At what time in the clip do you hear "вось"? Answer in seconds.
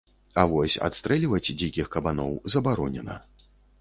0.53-0.77